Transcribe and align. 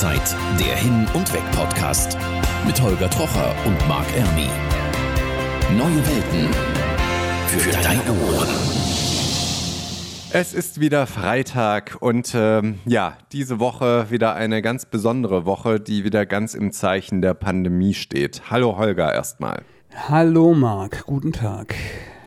Auszeit, 0.00 0.34
der 0.58 0.76
Hin- 0.76 1.06
und 1.12 1.30
Weg-Podcast 1.30 2.16
mit 2.66 2.80
Holger 2.80 3.10
Trocher 3.10 3.54
und 3.66 3.76
Marc 3.86 4.06
Ermi. 4.16 4.48
Neue 5.76 5.96
Welten 5.96 6.48
für 7.48 7.70
deine 7.82 8.10
Ohren. 8.10 8.48
Es 10.32 10.54
ist 10.54 10.80
wieder 10.80 11.06
Freitag 11.06 11.98
und 12.00 12.32
ähm, 12.34 12.78
ja, 12.86 13.18
diese 13.32 13.60
Woche 13.60 14.06
wieder 14.10 14.34
eine 14.34 14.62
ganz 14.62 14.86
besondere 14.86 15.44
Woche, 15.44 15.78
die 15.80 16.02
wieder 16.02 16.24
ganz 16.24 16.54
im 16.54 16.72
Zeichen 16.72 17.20
der 17.20 17.34
Pandemie 17.34 17.92
steht. 17.92 18.50
Hallo 18.50 18.78
Holger 18.78 19.12
erstmal. 19.12 19.64
Hallo 20.08 20.54
Marc, 20.54 21.04
guten 21.04 21.32
Tag. 21.32 21.74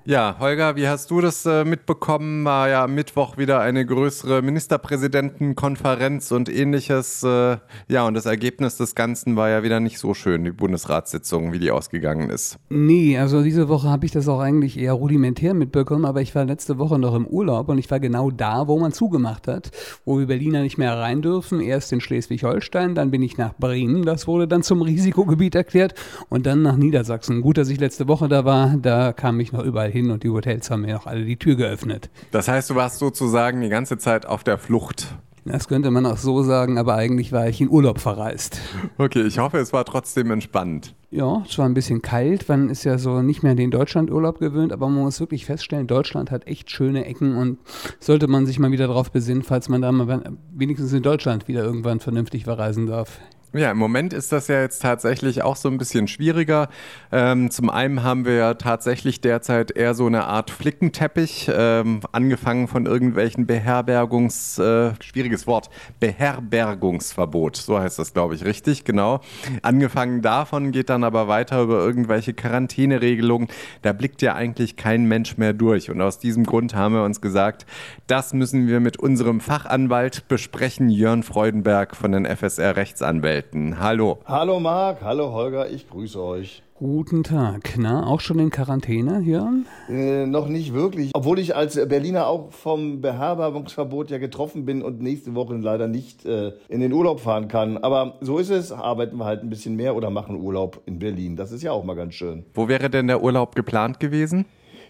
Ja, 0.05 0.35
Holger, 0.37 0.75
wie 0.75 0.89
hast 0.89 1.09
du 1.11 1.21
das 1.21 1.45
äh, 1.45 1.63
mitbekommen? 1.63 2.43
War 2.43 2.67
ja 2.67 2.83
am 2.83 2.93
Mittwoch 2.93 3.37
wieder 3.37 3.61
eine 3.61 3.85
größere 3.85 4.41
Ministerpräsidentenkonferenz 4.41 6.33
und 6.33 6.49
ähnliches. 6.49 7.23
Äh, 7.23 7.55
ja, 7.87 8.05
und 8.05 8.13
das 8.13 8.25
Ergebnis 8.25 8.75
des 8.75 8.95
Ganzen 8.95 9.37
war 9.37 9.49
ja 9.49 9.63
wieder 9.63 9.79
nicht 9.79 9.99
so 9.99 10.13
schön, 10.13 10.43
die 10.43 10.51
Bundesratssitzung, 10.51 11.53
wie 11.53 11.59
die 11.59 11.71
ausgegangen 11.71 12.29
ist. 12.29 12.57
Nee, 12.69 13.17
also 13.17 13.43
diese 13.43 13.69
Woche 13.69 13.87
habe 13.87 14.05
ich 14.05 14.11
das 14.11 14.27
auch 14.27 14.41
eigentlich 14.41 14.77
eher 14.77 14.91
rudimentär 14.91 15.53
mitbekommen, 15.53 16.03
aber 16.03 16.19
ich 16.19 16.35
war 16.35 16.43
letzte 16.43 16.77
Woche 16.79 16.99
noch 16.99 17.15
im 17.15 17.25
Urlaub 17.25 17.69
und 17.69 17.77
ich 17.77 17.89
war 17.89 18.01
genau 18.01 18.29
da, 18.29 18.67
wo 18.67 18.77
man 18.77 18.91
zugemacht 18.91 19.47
hat, 19.47 19.71
wo 20.03 20.19
wir 20.19 20.27
Berliner 20.27 20.63
nicht 20.63 20.77
mehr 20.77 20.97
rein 20.97 21.21
dürfen. 21.21 21.61
Erst 21.61 21.93
in 21.93 22.01
Schleswig-Holstein, 22.01 22.93
dann 22.93 23.09
bin 23.09 23.21
ich 23.21 23.37
nach 23.37 23.53
Bremen, 23.53 24.03
das 24.03 24.27
wurde 24.27 24.49
dann 24.49 24.63
zum 24.63 24.81
Risikogebiet 24.81 25.55
erklärt 25.55 25.93
und 26.27 26.45
dann 26.45 26.61
nach 26.61 26.75
Niedersachsen. 26.75 27.39
Gut, 27.39 27.57
dass 27.57 27.69
ich 27.69 27.79
letzte 27.79 28.09
Woche 28.09 28.27
da 28.27 28.43
war, 28.43 28.75
da 28.75 29.13
kam 29.13 29.39
ich 29.39 29.53
noch 29.53 29.63
überall 29.63 29.92
hin 29.93 30.11
und 30.11 30.23
die 30.23 30.29
Hotels 30.29 30.69
haben 30.69 30.81
mir 30.81 30.99
auch 30.99 31.07
alle 31.07 31.23
die 31.23 31.37
Tür 31.37 31.55
geöffnet. 31.55 32.09
Das 32.31 32.49
heißt, 32.49 32.69
du 32.69 32.75
warst 32.75 32.99
sozusagen 32.99 33.61
die 33.61 33.69
ganze 33.69 33.97
Zeit 33.97 34.25
auf 34.25 34.43
der 34.43 34.57
Flucht. 34.57 35.15
Das 35.45 35.67
könnte 35.67 35.91
man 35.91 36.05
auch 36.05 36.17
so 36.17 36.41
sagen, 36.41 36.77
aber 36.77 36.95
eigentlich 36.95 37.33
war 37.33 37.49
ich 37.49 37.59
in 37.59 37.69
Urlaub 37.69 37.99
verreist. 37.99 38.59
Okay, 38.97 39.23
ich 39.23 39.39
hoffe, 39.39 39.57
es 39.57 39.73
war 39.73 39.83
trotzdem 39.83 40.31
entspannt. 40.31 40.95
Ja, 41.11 41.43
es 41.47 41.57
war 41.57 41.65
ein 41.65 41.73
bisschen 41.73 42.01
kalt. 42.01 42.47
Man 42.47 42.69
ist 42.69 42.85
ja 42.85 42.97
so 42.97 43.21
nicht 43.21 43.43
mehr 43.43 43.51
an 43.51 43.57
den 43.57 43.69
Deutschlandurlaub 43.69 44.39
gewöhnt, 44.39 44.71
aber 44.71 44.87
man 44.87 45.03
muss 45.03 45.19
wirklich 45.19 45.45
feststellen, 45.45 45.85
Deutschland 45.85 46.31
hat 46.31 46.47
echt 46.47 46.71
schöne 46.71 47.05
Ecken 47.05 47.35
und 47.35 47.59
sollte 47.99 48.27
man 48.27 48.45
sich 48.45 48.57
mal 48.57 48.71
wieder 48.71 48.87
darauf 48.87 49.11
besinnen, 49.11 49.43
falls 49.43 49.67
man 49.67 49.81
da 49.81 49.91
mal 49.91 50.23
wenigstens 50.53 50.93
in 50.93 51.03
Deutschland 51.03 51.49
wieder 51.49 51.63
irgendwann 51.63 51.99
vernünftig 51.99 52.45
verreisen 52.45 52.87
darf. 52.87 53.19
Ja, 53.55 53.69
im 53.69 53.77
Moment 53.77 54.13
ist 54.13 54.31
das 54.31 54.47
ja 54.47 54.61
jetzt 54.61 54.81
tatsächlich 54.81 55.43
auch 55.43 55.55
so 55.55 55.69
ein 55.69 55.77
bisschen 55.77 56.07
schwieriger. 56.07 56.69
Ähm, 57.11 57.51
zum 57.51 57.69
einen 57.69 58.01
haben 58.01 58.25
wir 58.25 58.33
ja 58.33 58.55
tatsächlich 58.55 59.21
derzeit 59.21 59.69
eher 59.69 59.93
so 59.93 60.07
eine 60.07 60.23
Art 60.23 60.49
Flickenteppich, 60.49 61.51
ähm, 61.53 61.99
angefangen 62.11 62.67
von 62.67 62.87
irgendwelchen 62.87 63.45
Beherbergungs, 63.45 64.57
äh, 64.57 64.93
schwieriges 65.01 65.45
Wort, 65.45 65.69
Beherbergungsverbot, 65.99 67.57
so 67.57 67.77
heißt 67.77 67.99
das, 67.99 68.15
glaube 68.15 68.33
ich, 68.33 68.43
richtig, 68.43 68.85
genau. 68.85 69.21
Angefangen 69.61 70.23
davon 70.23 70.71
geht 70.71 70.89
dann 70.89 71.03
aber 71.03 71.27
weiter 71.27 71.61
über 71.61 71.77
irgendwelche 71.77 72.33
Quarantäneregelungen. 72.33 73.49
Da 73.83 73.93
blickt 73.93 74.23
ja 74.23 74.33
eigentlich 74.33 74.77
kein 74.77 75.05
Mensch 75.05 75.37
mehr 75.37 75.53
durch. 75.53 75.91
Und 75.91 76.01
aus 76.01 76.17
diesem 76.17 76.43
Grund 76.43 76.73
haben 76.73 76.95
wir 76.95 77.03
uns 77.03 77.21
gesagt, 77.21 77.67
das 78.07 78.33
müssen 78.33 78.65
wir 78.65 78.79
mit 78.79 78.97
unserem 78.97 79.39
Fachanwalt 79.41 80.27
besprechen, 80.27 80.89
Jörn 80.89 81.21
Freudenberg 81.21 81.95
von 81.95 82.13
den 82.13 82.25
FSR 82.25 82.77
Rechtsanwälten. 82.77 83.42
Welten. 83.43 83.79
Hallo. 83.79 84.19
Hallo 84.25 84.59
Marc, 84.59 85.01
hallo 85.01 85.31
Holger, 85.33 85.69
ich 85.69 85.89
grüße 85.89 86.21
euch. 86.21 86.63
Guten 86.75 87.23
Tag. 87.23 87.75
Na, 87.77 88.05
auch 88.05 88.19
schon 88.19 88.39
in 88.39 88.49
Quarantäne, 88.49 89.19
Jörn? 89.21 89.65
Äh, 89.89 90.25
noch 90.25 90.47
nicht 90.47 90.73
wirklich. 90.73 91.11
Obwohl 91.13 91.39
ich 91.39 91.55
als 91.55 91.75
Berliner 91.87 92.27
auch 92.27 92.51
vom 92.51 93.01
Beherbergungsverbot 93.01 94.09
ja 94.09 94.17
getroffen 94.17 94.65
bin 94.65 94.81
und 94.81 95.01
nächste 95.01 95.35
Woche 95.35 95.55
leider 95.55 95.87
nicht 95.87 96.25
äh, 96.25 96.51
in 96.67 96.81
den 96.81 96.91
Urlaub 96.91 97.19
fahren 97.19 97.47
kann. 97.47 97.77
Aber 97.77 98.17
so 98.21 98.37
ist 98.37 98.49
es. 98.49 98.71
Arbeiten 98.71 99.17
wir 99.17 99.25
halt 99.25 99.43
ein 99.43 99.49
bisschen 99.49 99.75
mehr 99.75 99.95
oder 99.95 100.09
machen 100.09 100.35
Urlaub 100.35 100.81
in 100.85 100.99
Berlin. 100.99 101.35
Das 101.35 101.51
ist 101.51 101.63
ja 101.63 101.71
auch 101.71 101.83
mal 101.83 101.95
ganz 101.95 102.15
schön. 102.15 102.45
Wo 102.53 102.67
wäre 102.67 102.89
denn 102.89 103.07
der 103.07 103.23
Urlaub 103.23 103.55
geplant 103.55 103.99
gewesen? 103.99 104.45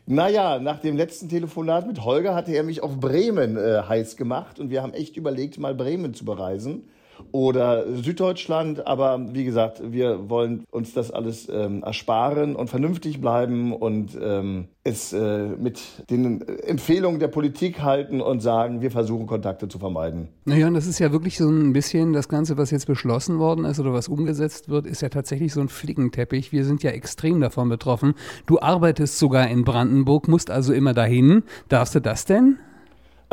Naja, 0.06 0.60
nach 0.60 0.80
dem 0.80 0.98
letzten 0.98 1.30
Telefonat 1.30 1.88
mit 1.88 2.04
Holger 2.04 2.34
hatte 2.36 2.52
er 2.54 2.64
mich 2.64 2.82
auf 2.82 3.00
Bremen 3.00 3.56
äh, 3.56 3.84
heiß 3.88 4.18
gemacht 4.18 4.60
und 4.60 4.70
wir 4.70 4.82
haben 4.82 4.94
echt 4.94 5.16
überlegt, 5.16 5.60
mal 5.60 5.76
Bremen 5.76 6.14
zu 6.14 6.26
bereisen 6.26 6.84
oder 7.32 7.86
Süddeutschland. 7.96 8.86
Aber 8.88 9.34
wie 9.34 9.44
gesagt, 9.44 9.82
wir 9.92 10.30
wollen 10.30 10.66
uns 10.72 10.94
das 10.94 11.12
alles 11.12 11.50
ähm, 11.50 11.84
ersparen 11.84 12.56
und 12.56 12.70
vernünftig 12.70 13.22
bleiben 13.22 13.74
und 13.74 14.18
ähm, 14.22 14.68
es 14.84 15.14
äh, 15.14 15.48
mit 15.48 15.80
den 16.10 16.42
Empfehlungen 16.42 17.20
der 17.20 17.30
Politik 17.30 17.82
halten 17.82 18.22
und 18.22 18.42
sagen, 18.42 18.82
wir 18.82 18.92
versuchen 18.92 19.28
Kontakte 19.28 19.68
zu 19.68 19.80
vermeiden. 19.80 20.28
Naja, 20.46 20.68
und 20.68 20.74
das 20.74 20.88
ist 20.88 21.00
ja 21.00 21.12
wirklich 21.12 21.38
so 21.38 21.50
ein 21.50 21.74
bisschen 21.74 22.14
das 22.14 22.28
Ganze, 22.28 22.58
was 22.58 22.70
jetzt 22.72 22.88
beschlossen 22.88 23.40
worden 23.40 23.66
ist 23.66 23.80
oder 23.80 23.94
was 23.94 24.10
umgesetzt 24.10 24.70
wird, 24.70 24.86
ist 24.86 25.02
ja 25.02 25.10
tatsächlich 25.10 25.54
so 25.54 25.62
ein 25.62 25.70
Flickenteppich. 25.70 26.52
Wir 26.52 26.66
sind 26.66 26.84
ja 26.84 26.92
extrem 26.92 27.40
davon 27.40 27.70
betroffen. 27.70 28.14
Du 28.46 28.60
arbeitest 28.60 29.18
sogar 29.20 29.48
in 29.48 29.64
Brandenburg, 29.64 30.28
musst 30.28 30.52
also 30.52 30.74
immer 30.74 30.94
dahin. 30.94 31.44
Darfst 31.70 31.96
du 31.96 32.02
das 32.02 32.26
denn? 32.26 32.60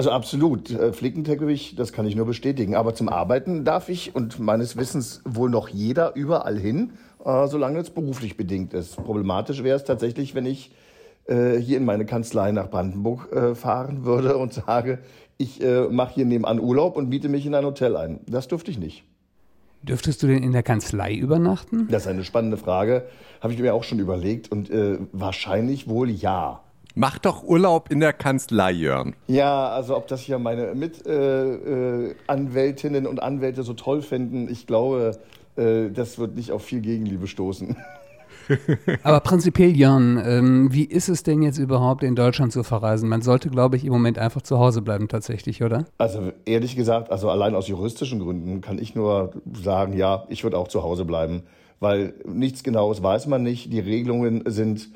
Also 0.00 0.12
absolut. 0.12 0.70
Äh, 0.70 0.94
Flickenteppich, 0.94 1.74
das 1.76 1.92
kann 1.92 2.06
ich 2.06 2.16
nur 2.16 2.24
bestätigen. 2.24 2.74
Aber 2.74 2.94
zum 2.94 3.10
Arbeiten 3.10 3.66
darf 3.66 3.90
ich 3.90 4.14
und 4.14 4.38
meines 4.38 4.78
Wissens 4.78 5.20
wohl 5.26 5.50
noch 5.50 5.68
jeder 5.68 6.16
überall 6.16 6.58
hin, 6.58 6.92
äh, 7.22 7.46
solange 7.46 7.80
es 7.80 7.90
beruflich 7.90 8.38
bedingt 8.38 8.72
ist. 8.72 8.96
Problematisch 8.96 9.62
wäre 9.62 9.76
es 9.76 9.84
tatsächlich, 9.84 10.34
wenn 10.34 10.46
ich 10.46 10.74
äh, 11.26 11.58
hier 11.58 11.76
in 11.76 11.84
meine 11.84 12.06
Kanzlei 12.06 12.50
nach 12.50 12.70
Brandenburg 12.70 13.28
fahren 13.58 14.06
würde 14.06 14.38
und 14.38 14.54
sage, 14.54 15.00
ich 15.36 15.60
mache 15.90 16.14
hier 16.14 16.24
nebenan 16.24 16.60
Urlaub 16.60 16.96
und 16.96 17.10
miete 17.10 17.28
mich 17.28 17.44
in 17.44 17.54
ein 17.54 17.66
Hotel 17.66 17.94
ein. 17.94 18.20
Das 18.26 18.48
dürfte 18.48 18.70
ich 18.70 18.78
nicht. 18.78 19.04
Dürftest 19.82 20.22
du 20.22 20.28
denn 20.28 20.42
in 20.42 20.52
der 20.52 20.62
Kanzlei 20.62 21.14
übernachten? 21.14 21.88
Das 21.90 22.04
ist 22.04 22.08
eine 22.08 22.24
spannende 22.24 22.56
Frage. 22.56 23.04
Habe 23.42 23.52
ich 23.52 23.58
mir 23.58 23.74
auch 23.74 23.84
schon 23.84 23.98
überlegt 23.98 24.50
und 24.50 24.70
äh, 24.70 24.96
wahrscheinlich 25.12 25.88
wohl 25.88 26.08
ja. 26.08 26.62
Mach 27.00 27.18
doch 27.18 27.42
Urlaub 27.42 27.90
in 27.90 27.98
der 28.00 28.12
Kanzlei, 28.12 28.72
Jörn. 28.72 29.14
Ja, 29.26 29.70
also 29.70 29.96
ob 29.96 30.06
das 30.08 30.20
hier 30.20 30.38
meine 30.38 30.74
Mitanwältinnen 30.74 33.04
äh, 33.04 33.06
äh, 33.06 33.10
und 33.10 33.22
Anwälte 33.22 33.62
so 33.62 33.72
toll 33.72 34.02
finden, 34.02 34.50
ich 34.50 34.66
glaube, 34.66 35.12
äh, 35.56 35.88
das 35.88 36.18
wird 36.18 36.36
nicht 36.36 36.52
auf 36.52 36.62
viel 36.62 36.82
Gegenliebe 36.82 37.26
stoßen. 37.26 37.74
Aber 39.02 39.20
prinzipiell, 39.20 39.74
Jörn, 39.74 40.20
ähm, 40.22 40.74
wie 40.74 40.84
ist 40.84 41.08
es 41.08 41.22
denn 41.22 41.40
jetzt 41.40 41.56
überhaupt 41.56 42.02
in 42.02 42.16
Deutschland 42.16 42.52
zu 42.52 42.64
verreisen? 42.64 43.08
Man 43.08 43.22
sollte, 43.22 43.48
glaube 43.48 43.78
ich, 43.78 43.86
im 43.86 43.94
Moment 43.94 44.18
einfach 44.18 44.42
zu 44.42 44.58
Hause 44.58 44.82
bleiben 44.82 45.08
tatsächlich, 45.08 45.62
oder? 45.62 45.86
Also 45.96 46.32
ehrlich 46.44 46.76
gesagt, 46.76 47.10
also 47.10 47.30
allein 47.30 47.54
aus 47.54 47.66
juristischen 47.66 48.20
Gründen 48.20 48.60
kann 48.60 48.78
ich 48.78 48.94
nur 48.94 49.30
sagen, 49.54 49.96
ja, 49.96 50.26
ich 50.28 50.44
würde 50.44 50.58
auch 50.58 50.68
zu 50.68 50.82
Hause 50.82 51.06
bleiben, 51.06 51.44
weil 51.78 52.12
nichts 52.26 52.62
Genaues 52.62 53.02
weiß 53.02 53.26
man 53.26 53.42
nicht. 53.42 53.72
Die 53.72 53.80
Regelungen 53.80 54.42
sind 54.44 54.90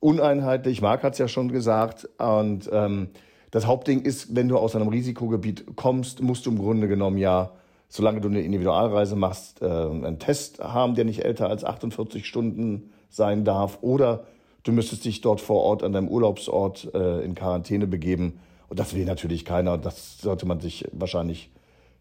uneinheitlich. 0.00 0.80
Marc 0.82 1.02
hat 1.02 1.14
es 1.14 1.18
ja 1.18 1.28
schon 1.28 1.50
gesagt. 1.50 2.08
Und 2.18 2.68
ähm, 2.72 3.08
das 3.50 3.66
Hauptding 3.66 4.02
ist, 4.02 4.34
wenn 4.34 4.48
du 4.48 4.58
aus 4.58 4.76
einem 4.76 4.88
Risikogebiet 4.88 5.76
kommst, 5.76 6.22
musst 6.22 6.46
du 6.46 6.50
im 6.50 6.58
Grunde 6.58 6.88
genommen 6.88 7.18
ja, 7.18 7.50
solange 7.88 8.20
du 8.20 8.28
eine 8.28 8.42
Individualreise 8.42 9.16
machst, 9.16 9.62
äh, 9.62 9.66
einen 9.66 10.18
Test 10.18 10.60
haben, 10.60 10.94
der 10.94 11.04
nicht 11.04 11.24
älter 11.24 11.48
als 11.48 11.64
48 11.64 12.26
Stunden 12.26 12.90
sein 13.08 13.44
darf. 13.44 13.78
Oder 13.80 14.24
du 14.64 14.72
müsstest 14.72 15.04
dich 15.04 15.20
dort 15.20 15.40
vor 15.40 15.62
Ort 15.62 15.82
an 15.82 15.92
deinem 15.92 16.08
Urlaubsort 16.08 16.92
äh, 16.94 17.24
in 17.24 17.34
Quarantäne 17.34 17.86
begeben. 17.86 18.40
Und 18.68 18.78
das 18.78 18.94
will 18.94 19.04
natürlich 19.06 19.44
keiner. 19.44 19.78
Das 19.78 20.18
sollte 20.18 20.46
man 20.46 20.60
sich 20.60 20.84
wahrscheinlich 20.92 21.50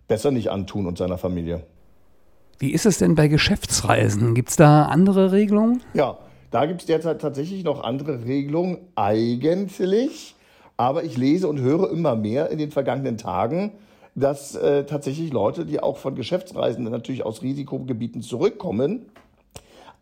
besser 0.07 0.31
nicht 0.31 0.49
antun 0.49 0.85
und 0.85 0.97
seiner 0.97 1.17
Familie. 1.17 1.63
Wie 2.59 2.71
ist 2.71 2.85
es 2.85 2.97
denn 2.97 3.15
bei 3.15 3.27
Geschäftsreisen? 3.27 4.33
Gibt 4.33 4.49
es 4.49 4.55
da 4.55 4.85
andere 4.85 5.31
Regelungen? 5.31 5.83
Ja, 5.93 6.17
da 6.51 6.65
gibt 6.65 6.81
es 6.81 6.87
derzeit 6.87 7.21
tatsächlich 7.21 7.63
noch 7.63 7.83
andere 7.83 8.25
Regelungen, 8.25 8.77
eigentlich. 8.95 10.35
Aber 10.77 11.03
ich 11.03 11.17
lese 11.17 11.47
und 11.47 11.59
höre 11.59 11.89
immer 11.91 12.15
mehr 12.15 12.49
in 12.49 12.59
den 12.59 12.71
vergangenen 12.71 13.17
Tagen, 13.17 13.73
dass 14.15 14.55
äh, 14.55 14.85
tatsächlich 14.85 15.31
Leute, 15.31 15.65
die 15.65 15.81
auch 15.81 15.97
von 15.97 16.15
Geschäftsreisenden 16.15 16.91
natürlich 16.91 17.23
aus 17.23 17.41
Risikogebieten 17.41 18.21
zurückkommen, 18.21 19.07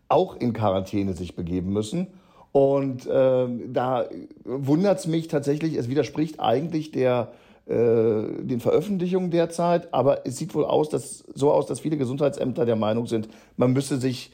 auch 0.08 0.36
in 0.36 0.54
Quarantäne 0.54 1.14
sich 1.14 1.36
begeben 1.36 1.74
müssen. 1.74 2.08
Und 2.52 3.06
äh, 3.08 3.48
da 3.68 4.06
wundert 4.46 5.00
es 5.00 5.08
mich 5.08 5.28
tatsächlich, 5.28 5.76
es 5.76 5.90
widerspricht 5.90 6.40
eigentlich 6.40 6.92
der, 6.92 7.34
äh, 7.66 7.74
den 7.74 8.62
Veröffentlichungen 8.62 9.32
derzeit, 9.32 9.94
aber 9.94 10.26
es 10.26 10.38
sieht 10.38 10.56
wohl 10.56 10.64
aus, 10.64 10.88
dass, 10.88 11.26
so 11.34 11.52
aus, 11.52 11.66
dass 11.66 11.82
viele 11.82 11.98
Gesundheitsämter 11.98 12.66
der 12.66 12.78
Meinung 12.78 13.08
sind, 13.08 13.28
man 13.58 13.74
müsse 13.74 13.98
sich 13.98 14.32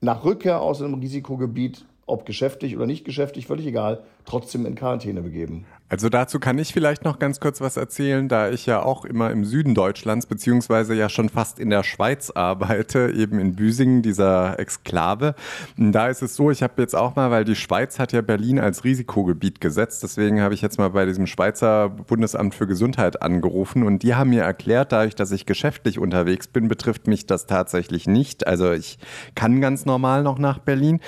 nach 0.00 0.24
Rückkehr 0.24 0.60
aus 0.60 0.82
einem 0.82 0.94
Risikogebiet, 0.94 1.84
ob 2.06 2.26
geschäftlich 2.26 2.76
oder 2.76 2.86
nicht 2.86 3.04
geschäftlich, 3.04 3.46
völlig 3.46 3.66
egal, 3.66 4.02
trotzdem 4.24 4.66
in 4.66 4.74
Quarantäne 4.74 5.22
begeben. 5.22 5.66
Also 5.88 6.08
dazu 6.08 6.40
kann 6.40 6.58
ich 6.58 6.72
vielleicht 6.72 7.04
noch 7.04 7.20
ganz 7.20 7.38
kurz 7.38 7.60
was 7.60 7.76
erzählen, 7.76 8.28
da 8.28 8.50
ich 8.50 8.66
ja 8.66 8.82
auch 8.82 9.04
immer 9.04 9.30
im 9.30 9.44
Süden 9.44 9.74
Deutschlands, 9.74 10.26
beziehungsweise 10.26 10.94
ja 10.94 11.08
schon 11.08 11.28
fast 11.28 11.60
in 11.60 11.70
der 11.70 11.84
Schweiz 11.84 12.30
arbeite, 12.30 13.12
eben 13.14 13.38
in 13.38 13.54
Büsingen, 13.54 14.02
dieser 14.02 14.58
Exklave. 14.58 15.36
Da 15.76 16.08
ist 16.08 16.22
es 16.22 16.34
so, 16.34 16.50
ich 16.50 16.64
habe 16.64 16.82
jetzt 16.82 16.96
auch 16.96 17.14
mal, 17.14 17.30
weil 17.30 17.44
die 17.44 17.54
Schweiz 17.54 18.00
hat 18.00 18.12
ja 18.12 18.20
Berlin 18.20 18.58
als 18.58 18.82
Risikogebiet 18.82 19.60
gesetzt, 19.60 20.02
deswegen 20.02 20.40
habe 20.40 20.54
ich 20.54 20.62
jetzt 20.62 20.78
mal 20.78 20.90
bei 20.90 21.06
diesem 21.06 21.28
Schweizer 21.28 21.88
Bundesamt 21.88 22.56
für 22.56 22.66
Gesundheit 22.66 23.22
angerufen 23.22 23.84
und 23.84 24.02
die 24.02 24.16
haben 24.16 24.30
mir 24.30 24.42
erklärt, 24.42 24.90
dadurch, 24.90 25.14
dass 25.14 25.30
ich 25.30 25.46
geschäftlich 25.46 26.00
unterwegs 26.00 26.48
bin, 26.48 26.66
betrifft 26.66 27.06
mich 27.06 27.26
das 27.26 27.46
tatsächlich 27.46 28.08
nicht. 28.08 28.46
Also 28.46 28.72
ich 28.72 28.98
kann 29.36 29.60
ganz 29.60 29.86
normal 29.86 30.24
noch 30.24 30.38
nach 30.38 30.58
Berlin. 30.58 31.00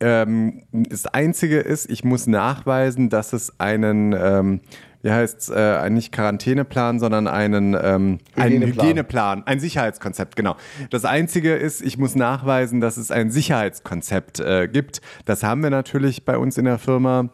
Ähm, 0.00 0.62
das 0.72 1.06
Einzige 1.06 1.60
ist, 1.60 1.88
ich 1.90 2.04
muss 2.04 2.26
nachweisen, 2.26 3.08
dass 3.08 3.32
es 3.32 3.58
einen 3.58 4.12
ähm, 4.26 4.60
wie 5.02 5.12
heißt 5.12 5.38
es, 5.38 5.48
äh, 5.50 5.88
nicht 5.88 6.10
Quarantäneplan, 6.10 6.98
sondern 6.98 7.28
einen, 7.28 7.74
ähm, 7.80 8.18
Hygieneplan. 8.34 8.42
einen 8.42 8.62
Hygieneplan, 8.66 9.46
ein 9.46 9.60
Sicherheitskonzept, 9.60 10.34
genau. 10.34 10.56
Das 10.90 11.04
Einzige 11.04 11.54
ist, 11.54 11.80
ich 11.80 11.96
muss 11.96 12.16
nachweisen, 12.16 12.80
dass 12.80 12.96
es 12.96 13.12
ein 13.12 13.30
Sicherheitskonzept 13.30 14.40
äh, 14.40 14.66
gibt. 14.66 15.00
Das 15.24 15.44
haben 15.44 15.62
wir 15.62 15.70
natürlich 15.70 16.24
bei 16.24 16.36
uns 16.36 16.58
in 16.58 16.64
der 16.64 16.78
Firma. 16.78 17.30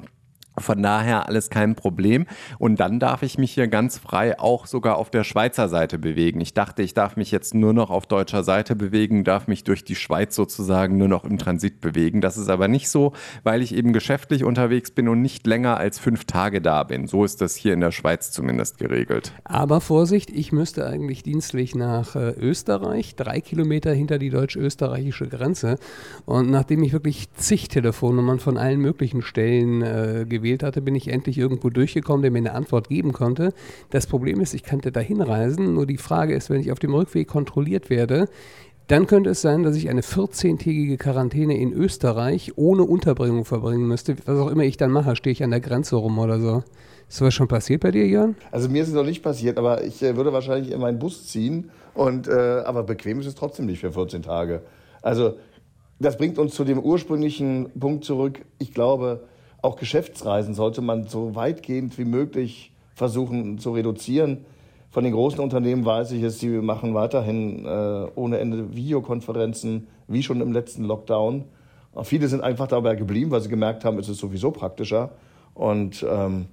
Von 0.58 0.82
daher 0.82 1.28
alles 1.28 1.48
kein 1.48 1.74
Problem. 1.74 2.26
Und 2.58 2.78
dann 2.78 3.00
darf 3.00 3.22
ich 3.22 3.38
mich 3.38 3.52
hier 3.52 3.68
ganz 3.68 3.98
frei 3.98 4.38
auch 4.38 4.66
sogar 4.66 4.96
auf 4.96 5.10
der 5.10 5.24
Schweizer 5.24 5.68
Seite 5.68 5.98
bewegen. 5.98 6.42
Ich 6.42 6.52
dachte, 6.52 6.82
ich 6.82 6.92
darf 6.92 7.16
mich 7.16 7.30
jetzt 7.30 7.54
nur 7.54 7.72
noch 7.72 7.88
auf 7.88 8.06
deutscher 8.06 8.44
Seite 8.44 8.76
bewegen, 8.76 9.24
darf 9.24 9.46
mich 9.46 9.64
durch 9.64 9.82
die 9.82 9.94
Schweiz 9.94 10.34
sozusagen 10.34 10.98
nur 10.98 11.08
noch 11.08 11.24
im 11.24 11.38
Transit 11.38 11.80
bewegen. 11.80 12.20
Das 12.20 12.36
ist 12.36 12.50
aber 12.50 12.68
nicht 12.68 12.90
so, 12.90 13.14
weil 13.44 13.62
ich 13.62 13.74
eben 13.74 13.94
geschäftlich 13.94 14.44
unterwegs 14.44 14.90
bin 14.90 15.08
und 15.08 15.22
nicht 15.22 15.46
länger 15.46 15.78
als 15.78 15.98
fünf 15.98 16.26
Tage 16.26 16.60
da 16.60 16.82
bin. 16.82 17.06
So 17.06 17.24
ist 17.24 17.40
das 17.40 17.56
hier 17.56 17.72
in 17.72 17.80
der 17.80 17.90
Schweiz 17.90 18.30
zumindest 18.30 18.76
geregelt. 18.76 19.32
Aber 19.44 19.80
Vorsicht, 19.80 20.28
ich 20.28 20.52
müsste 20.52 20.86
eigentlich 20.86 21.22
dienstlich 21.22 21.74
nach 21.74 22.14
äh, 22.14 22.32
Österreich, 22.32 23.16
drei 23.16 23.40
Kilometer 23.40 23.94
hinter 23.94 24.18
die 24.18 24.28
deutsch-österreichische 24.28 25.28
Grenze. 25.28 25.78
Und 26.26 26.50
nachdem 26.50 26.82
ich 26.82 26.92
wirklich 26.92 27.32
zig 27.32 27.68
Telefonnummern 27.68 28.38
von 28.38 28.58
allen 28.58 28.80
möglichen 28.80 29.22
Stellen 29.22 29.80
äh, 29.80 30.26
gewählt 30.28 30.41
hatte, 30.62 30.82
bin 30.82 30.94
ich 30.94 31.08
endlich 31.08 31.38
irgendwo 31.38 31.70
durchgekommen, 31.70 32.22
der 32.22 32.30
mir 32.30 32.38
eine 32.38 32.54
Antwort 32.54 32.88
geben 32.88 33.12
konnte. 33.12 33.52
Das 33.90 34.06
Problem 34.06 34.40
ist, 34.40 34.54
ich 34.54 34.62
könnte 34.62 34.92
dahin 34.92 35.20
reisen, 35.20 35.74
nur 35.74 35.86
die 35.86 35.98
Frage 35.98 36.34
ist, 36.34 36.50
wenn 36.50 36.60
ich 36.60 36.72
auf 36.72 36.78
dem 36.78 36.94
Rückweg 36.94 37.28
kontrolliert 37.28 37.90
werde, 37.90 38.28
dann 38.88 39.06
könnte 39.06 39.30
es 39.30 39.40
sein, 39.40 39.62
dass 39.62 39.76
ich 39.76 39.88
eine 39.88 40.02
14-tägige 40.02 40.98
Quarantäne 40.98 41.56
in 41.56 41.72
Österreich 41.72 42.52
ohne 42.56 42.82
Unterbringung 42.82 43.44
verbringen 43.44 43.86
müsste. 43.86 44.16
Was 44.26 44.38
auch 44.38 44.50
immer 44.50 44.64
ich 44.64 44.76
dann 44.76 44.90
mache, 44.90 45.16
stehe 45.16 45.32
ich 45.32 45.42
an 45.42 45.50
der 45.50 45.60
Grenze 45.60 45.96
rum 45.96 46.18
oder 46.18 46.40
so. 46.40 46.62
Ist 47.08 47.18
sowas 47.18 47.34
schon 47.34 47.48
passiert 47.48 47.82
bei 47.82 47.90
dir, 47.90 48.06
Jörn? 48.06 48.36
Also 48.50 48.68
mir 48.68 48.82
ist 48.82 48.88
es 48.88 48.94
noch 48.94 49.04
nicht 49.04 49.22
passiert, 49.22 49.58
aber 49.58 49.84
ich 49.84 50.02
äh, 50.02 50.16
würde 50.16 50.32
wahrscheinlich 50.32 50.72
in 50.72 50.80
meinen 50.80 50.98
Bus 50.98 51.26
ziehen. 51.26 51.70
Und, 51.94 52.26
äh, 52.26 52.62
aber 52.64 52.82
bequem 52.82 53.20
ist 53.20 53.26
es 53.26 53.34
trotzdem 53.34 53.66
nicht 53.66 53.80
für 53.80 53.92
14 53.92 54.22
Tage. 54.22 54.62
Also 55.02 55.34
das 55.98 56.16
bringt 56.16 56.38
uns 56.38 56.54
zu 56.54 56.64
dem 56.64 56.78
ursprünglichen 56.78 57.70
Punkt 57.78 58.04
zurück. 58.04 58.44
Ich 58.58 58.74
glaube, 58.74 59.24
auch 59.62 59.76
Geschäftsreisen 59.76 60.54
sollte 60.54 60.82
man 60.82 61.04
so 61.04 61.34
weitgehend 61.34 61.96
wie 61.96 62.04
möglich 62.04 62.72
versuchen 62.94 63.58
zu 63.58 63.72
reduzieren. 63.72 64.44
Von 64.90 65.04
den 65.04 65.14
großen 65.14 65.40
Unternehmen 65.40 65.84
weiß 65.84 66.12
ich 66.12 66.22
es, 66.22 66.40
sie 66.40 66.48
machen 66.48 66.92
weiterhin 66.92 67.64
äh, 67.64 68.06
ohne 68.14 68.38
Ende 68.38 68.74
Videokonferenzen, 68.74 69.86
wie 70.08 70.22
schon 70.22 70.40
im 70.40 70.52
letzten 70.52 70.84
Lockdown. 70.84 71.44
Und 71.92 72.06
viele 72.06 72.28
sind 72.28 72.42
einfach 72.42 72.66
dabei 72.66 72.96
geblieben, 72.96 73.30
weil 73.30 73.40
sie 73.40 73.48
gemerkt 73.48 73.84
haben, 73.84 73.98
es 73.98 74.08
ist 74.08 74.18
sowieso 74.18 74.50
praktischer. 74.50 75.10
Und 75.54 76.04
ähm, 76.08 76.46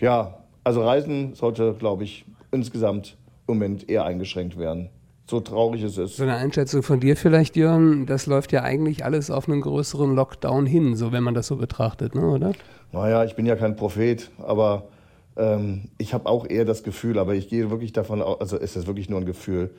ja, 0.00 0.38
also 0.64 0.82
Reisen 0.82 1.34
sollte, 1.34 1.74
glaube 1.74 2.04
ich, 2.04 2.26
insgesamt 2.50 3.16
im 3.46 3.54
Moment 3.54 3.88
eher 3.88 4.04
eingeschränkt 4.04 4.58
werden 4.58 4.90
so 5.26 5.40
traurig 5.40 5.82
es 5.82 5.98
ist. 5.98 6.16
So 6.16 6.22
eine 6.22 6.36
Einschätzung 6.36 6.82
von 6.82 7.00
dir 7.00 7.16
vielleicht, 7.16 7.56
Jörn, 7.56 8.06
das 8.06 8.26
läuft 8.26 8.52
ja 8.52 8.62
eigentlich 8.62 9.04
alles 9.04 9.30
auf 9.30 9.48
einen 9.48 9.60
größeren 9.60 10.14
Lockdown 10.14 10.66
hin, 10.66 10.96
so 10.96 11.12
wenn 11.12 11.22
man 11.22 11.34
das 11.34 11.46
so 11.46 11.56
betrachtet, 11.56 12.14
ne, 12.14 12.26
oder? 12.26 12.52
Naja, 12.92 13.24
ich 13.24 13.34
bin 13.34 13.46
ja 13.46 13.56
kein 13.56 13.76
Prophet, 13.76 14.30
aber 14.38 14.88
ähm, 15.36 15.88
ich 15.98 16.14
habe 16.14 16.28
auch 16.28 16.48
eher 16.48 16.64
das 16.64 16.82
Gefühl, 16.82 17.18
aber 17.18 17.34
ich 17.34 17.48
gehe 17.48 17.70
wirklich 17.70 17.92
davon 17.92 18.22
aus, 18.22 18.40
also 18.40 18.56
ist 18.56 18.76
es 18.76 18.86
wirklich 18.86 19.08
nur 19.08 19.20
ein 19.20 19.26
Gefühl, 19.26 19.70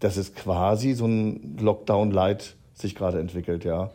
dass 0.00 0.16
es 0.16 0.34
quasi 0.34 0.94
so 0.94 1.06
ein 1.06 1.56
Lockdown-Light 1.60 2.56
sich 2.74 2.94
gerade 2.94 3.20
entwickelt, 3.20 3.64
ja. 3.64 3.90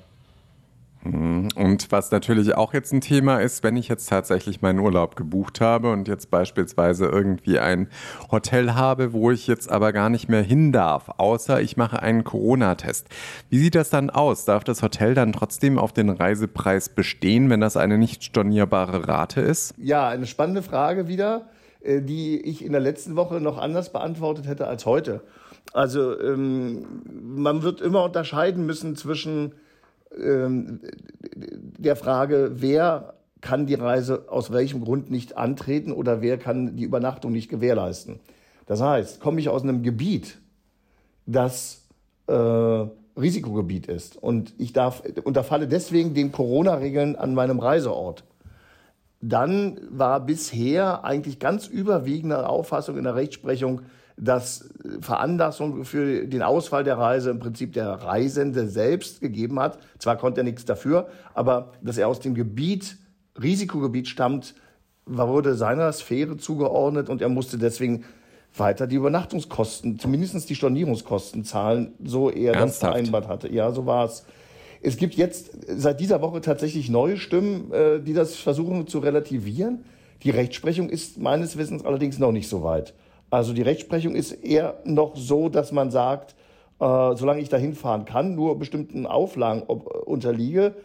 Mhm. 1.04 1.50
Und 1.56 1.92
was 1.92 2.12
natürlich 2.12 2.56
auch 2.56 2.74
jetzt 2.74 2.92
ein 2.94 3.02
Thema 3.02 3.40
ist, 3.40 3.64
wenn 3.64 3.78
ich 3.78 3.88
jetzt 3.88 4.10
tatsächlich 4.10 4.62
meinen 4.62 4.80
Urlaub 4.80 5.16
gebucht 5.16 5.62
habe 5.62 5.92
und 5.92 6.08
jetzt 6.08 6.30
beispielsweise 6.32 7.06
irgendwie 7.06 7.60
ein 7.60 7.88
Hotel 8.32 8.74
habe, 8.74 9.14
wo 9.14 9.32
ich 9.32 9.48
jetzt 9.48 9.72
aber 9.72 9.94
gar 9.94 10.10
nicht 10.10 10.30
mehr 10.30 10.42
hin 10.42 10.72
darf, 10.72 11.10
außer 11.18 11.62
ich 11.62 11.78
mache 11.78 12.02
einen 12.02 12.24
Corona-Test. 12.24 13.08
Wie 13.50 13.60
sieht 13.60 13.76
das 13.76 13.90
dann 13.90 14.10
aus? 14.10 14.46
Darf 14.46 14.64
das 14.64 14.82
Hotel 14.82 15.14
dann 15.14 15.34
trotzdem 15.34 15.78
auf 15.78 15.94
den 15.94 16.10
Reisepreis 16.10 16.90
bestehen, 16.90 17.50
wenn 17.50 17.62
das 17.62 17.78
eine 17.78 17.98
nicht 17.98 18.24
stornierbare 18.24 19.08
Rate 19.08 19.42
ist? 19.42 19.74
Ja, 19.78 20.08
eine 20.10 20.28
spannende 20.28 20.62
Frage 20.62 21.08
wieder, 21.08 21.50
äh, 21.82 22.02
die 22.02 22.42
ich 22.42 22.64
in 22.64 22.72
der 22.72 22.82
letzten 22.82 23.16
Woche 23.16 23.40
noch 23.40 23.58
anders 23.58 23.92
beantwortet 23.92 24.48
hätte 24.48 24.68
als 24.68 24.86
heute. 24.86 25.22
Also 25.74 26.20
ähm, 26.20 26.86
man 27.22 27.62
wird 27.62 27.82
immer 27.82 28.04
unterscheiden 28.04 28.66
müssen 28.66 28.96
zwischen 28.96 29.54
ähm, 30.16 30.82
der 31.36 31.96
Frage, 31.96 32.52
wer 32.56 33.14
kann 33.42 33.66
die 33.66 33.76
Reise 33.76 34.26
aus 34.30 34.52
welchem 34.52 34.82
Grund 34.82 35.12
nicht 35.12 35.38
antreten 35.38 35.92
oder 35.92 36.22
wer 36.22 36.38
kann 36.38 36.76
die 36.76 36.84
Übernachtung 36.84 37.32
nicht 37.32 37.50
gewährleisten. 37.50 38.20
Das 38.66 38.82
heißt, 38.82 39.22
komme 39.22 39.40
ich 39.40 39.50
aus 39.50 39.64
einem 39.64 39.84
Gebiet, 39.84 40.40
das 41.26 41.84
äh, 42.28 42.34
Risikogebiet 42.34 43.88
ist 43.88 44.18
und 44.18 44.54
ich 44.58 44.74
darf 44.74 45.04
unterfalle 45.24 45.68
deswegen 45.68 46.14
den 46.14 46.32
Corona-Regeln 46.32 47.16
an 47.16 47.34
meinem 47.34 47.60
Reiseort, 47.60 48.24
dann 49.22 49.80
war 49.90 50.20
bisher 50.20 51.04
eigentlich 51.04 51.40
ganz 51.40 51.68
überwiegende 51.68 52.48
Auffassung 52.48 52.98
in 52.98 53.04
der 53.04 53.16
Rechtsprechung, 53.16 53.82
dass 54.18 54.70
Veranlassung 55.00 55.86
für 55.86 56.26
den 56.26 56.42
Ausfall 56.42 56.84
der 56.84 56.98
Reise 56.98 57.30
im 57.30 57.40
Prinzip 57.40 57.74
der 57.74 57.88
Reisende 57.88 58.68
selbst 58.68 59.22
gegeben 59.22 59.60
hat. 59.60 59.78
Zwar 60.00 60.18
konnte 60.18 60.42
er 60.42 60.44
nichts 60.44 60.66
dafür, 60.66 61.08
aber 61.36 61.74
dass 61.82 61.98
er 61.98 62.08
aus 62.08 62.20
dem 62.20 62.34
Gebiet, 62.34 62.98
Risikogebiet 63.40 64.08
stammt, 64.08 64.56
wurde 65.06 65.54
seiner 65.54 65.92
Sphäre 65.94 66.38
zugeordnet 66.38 67.10
und 67.10 67.22
er 67.22 67.30
musste 67.30 67.60
deswegen 67.60 68.04
weiter 68.56 68.88
die 68.88 68.96
Übernachtungskosten, 68.96 70.00
zumindest 70.00 70.50
die 70.50 70.56
Stornierungskosten 70.56 71.44
zahlen, 71.44 71.94
so 72.04 72.32
er 72.32 72.54
Ernsthaft? 72.54 72.66
das 72.66 72.78
vereinbart 72.78 73.28
hatte. 73.28 73.54
Ja, 73.54 73.72
so 73.72 73.86
war 73.86 74.06
es. 74.06 74.26
Es 74.82 74.98
gibt 74.98 75.16
jetzt 75.16 75.52
seit 75.68 76.00
dieser 76.00 76.22
Woche 76.22 76.42
tatsächlich 76.42 76.90
neue 76.90 77.18
Stimmen, 77.18 77.72
äh, 77.72 78.00
die 78.00 78.14
das 78.14 78.36
versuchen 78.36 78.88
zu 78.88 79.00
relativieren. 79.00 79.86
Die 80.24 80.32
Rechtsprechung 80.32 80.90
ist 80.90 81.20
meines 81.20 81.58
Wissens 81.58 81.86
allerdings 81.86 82.18
noch 82.18 82.32
nicht 82.32 82.48
so 82.48 82.64
weit. 82.64 82.94
Also 83.30 83.54
die 83.54 83.62
Rechtsprechung 83.62 84.16
ist 84.16 84.32
eher 84.32 84.80
noch 84.86 85.16
so, 85.16 85.50
dass 85.50 85.72
man 85.72 85.92
sagt, 85.92 86.36
äh, 86.80 87.16
solange 87.16 87.42
ich 87.42 87.50
dahin 87.50 87.74
fahren 87.74 88.06
kann, 88.06 88.36
nur 88.36 88.58
bestimmten 88.58 89.06
Auflagen 89.06 89.64
ob, 89.68 90.08
unterliege 90.08 90.76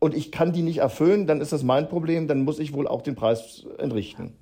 und 0.00 0.14
ich 0.14 0.32
kann 0.32 0.52
die 0.52 0.62
nicht 0.62 0.78
erfüllen, 0.78 1.26
dann 1.26 1.40
ist 1.40 1.52
das 1.52 1.62
mein 1.62 1.88
Problem, 1.88 2.26
dann 2.26 2.44
muss 2.44 2.58
ich 2.58 2.72
wohl 2.72 2.88
auch 2.88 3.02
den 3.02 3.14
Preis 3.14 3.66
entrichten. 3.78 4.32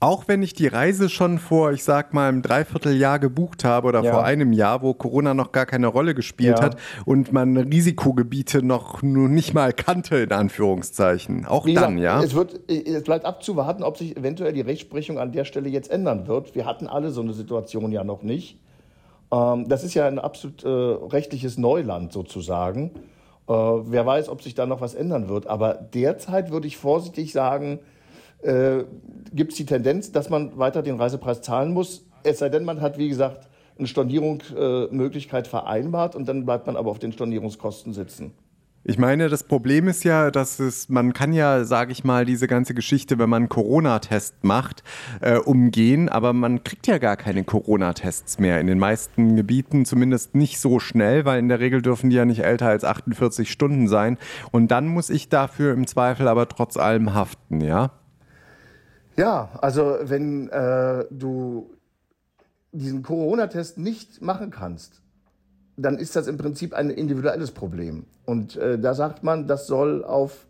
Auch 0.00 0.28
wenn 0.28 0.44
ich 0.44 0.54
die 0.54 0.68
Reise 0.68 1.08
schon 1.08 1.38
vor, 1.38 1.72
ich 1.72 1.82
sag 1.82 2.14
mal, 2.14 2.28
einem 2.28 2.42
Dreivierteljahr 2.42 3.18
gebucht 3.18 3.64
habe 3.64 3.88
oder 3.88 4.04
ja. 4.04 4.12
vor 4.12 4.24
einem 4.24 4.52
Jahr, 4.52 4.80
wo 4.80 4.94
Corona 4.94 5.34
noch 5.34 5.50
gar 5.50 5.66
keine 5.66 5.88
Rolle 5.88 6.14
gespielt 6.14 6.58
ja. 6.60 6.64
hat 6.66 6.76
und 7.04 7.32
man 7.32 7.56
Risikogebiete 7.56 8.62
noch 8.62 9.02
nur 9.02 9.28
nicht 9.28 9.54
mal 9.54 9.72
kannte, 9.72 10.18
in 10.18 10.30
Anführungszeichen. 10.30 11.46
Auch 11.46 11.66
Wie 11.66 11.74
dann, 11.74 11.96
gesagt, 11.96 12.22
ja. 12.22 12.22
Es, 12.22 12.34
wird, 12.34 12.70
es 12.70 13.02
bleibt 13.02 13.24
abzuwarten, 13.24 13.82
ob 13.82 13.96
sich 13.96 14.16
eventuell 14.16 14.52
die 14.52 14.60
Rechtsprechung 14.60 15.18
an 15.18 15.32
der 15.32 15.44
Stelle 15.44 15.68
jetzt 15.68 15.90
ändern 15.90 16.28
wird. 16.28 16.54
Wir 16.54 16.64
hatten 16.64 16.86
alle 16.86 17.10
so 17.10 17.20
eine 17.20 17.32
Situation 17.32 17.90
ja 17.90 18.04
noch 18.04 18.22
nicht. 18.22 18.60
Ähm, 19.32 19.68
das 19.68 19.82
ist 19.82 19.94
ja 19.94 20.06
ein 20.06 20.20
absolut 20.20 20.62
äh, 20.62 20.68
rechtliches 20.68 21.58
Neuland 21.58 22.12
sozusagen. 22.12 22.92
Äh, 23.48 23.52
wer 23.52 24.06
weiß, 24.06 24.28
ob 24.28 24.42
sich 24.42 24.54
da 24.54 24.64
noch 24.66 24.80
was 24.80 24.94
ändern 24.94 25.28
wird. 25.28 25.48
Aber 25.48 25.74
derzeit 25.74 26.52
würde 26.52 26.68
ich 26.68 26.76
vorsichtig 26.76 27.32
sagen, 27.32 27.80
äh, 28.42 28.84
gibt 29.32 29.52
es 29.52 29.58
die 29.58 29.66
Tendenz, 29.66 30.12
dass 30.12 30.30
man 30.30 30.58
weiter 30.58 30.82
den 30.82 30.96
Reisepreis 30.96 31.42
zahlen 31.42 31.72
muss. 31.72 32.06
Es 32.22 32.38
sei 32.38 32.48
denn, 32.48 32.64
man 32.64 32.80
hat, 32.80 32.98
wie 32.98 33.08
gesagt, 33.08 33.48
eine 33.78 33.86
Stornierungsmöglichkeit 33.86 35.46
äh, 35.46 35.50
vereinbart 35.50 36.16
und 36.16 36.28
dann 36.28 36.44
bleibt 36.44 36.66
man 36.66 36.76
aber 36.76 36.90
auf 36.90 36.98
den 36.98 37.12
Stornierungskosten 37.12 37.92
sitzen. 37.92 38.32
Ich 38.84 38.96
meine, 38.96 39.28
das 39.28 39.42
Problem 39.42 39.86
ist 39.86 40.04
ja, 40.04 40.30
dass 40.30 40.60
es, 40.60 40.88
man 40.88 41.12
kann 41.12 41.32
ja, 41.32 41.64
sage 41.64 41.92
ich 41.92 42.04
mal, 42.04 42.24
diese 42.24 42.46
ganze 42.46 42.74
Geschichte, 42.74 43.18
wenn 43.18 43.28
man 43.28 43.42
einen 43.42 43.48
Corona-Test 43.48 44.44
macht, 44.44 44.82
äh, 45.20 45.36
umgehen, 45.36 46.08
aber 46.08 46.32
man 46.32 46.64
kriegt 46.64 46.86
ja 46.86 46.98
gar 46.98 47.16
keine 47.16 47.44
Corona-Tests 47.44 48.38
mehr. 48.38 48.60
In 48.60 48.66
den 48.66 48.78
meisten 48.78 49.36
Gebieten 49.36 49.84
zumindest 49.84 50.34
nicht 50.34 50.58
so 50.58 50.78
schnell, 50.78 51.24
weil 51.24 51.38
in 51.38 51.48
der 51.48 51.60
Regel 51.60 51.82
dürfen 51.82 52.08
die 52.08 52.16
ja 52.16 52.24
nicht 52.24 52.44
älter 52.44 52.68
als 52.68 52.84
48 52.84 53.50
Stunden 53.50 53.88
sein. 53.88 54.16
Und 54.52 54.68
dann 54.68 54.86
muss 54.86 55.10
ich 55.10 55.28
dafür 55.28 55.74
im 55.74 55.86
Zweifel 55.86 56.26
aber 56.26 56.48
trotz 56.48 56.76
allem 56.76 57.12
haften, 57.14 57.60
ja? 57.60 57.90
Ja, 59.18 59.48
also 59.60 59.98
wenn 60.02 60.48
äh, 60.50 61.04
du 61.10 61.74
diesen 62.70 63.02
Corona-Test 63.02 63.76
nicht 63.76 64.22
machen 64.22 64.52
kannst, 64.52 65.02
dann 65.76 65.98
ist 65.98 66.14
das 66.14 66.28
im 66.28 66.38
Prinzip 66.38 66.72
ein 66.72 66.88
individuelles 66.88 67.50
Problem. 67.50 68.04
Und 68.26 68.56
äh, 68.56 68.78
da 68.78 68.94
sagt 68.94 69.24
man, 69.24 69.48
das 69.48 69.66
soll 69.66 70.04
auf, 70.04 70.46